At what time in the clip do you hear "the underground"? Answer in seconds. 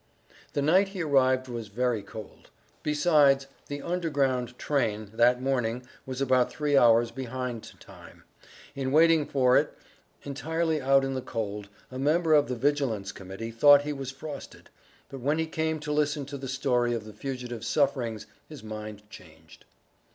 3.67-4.57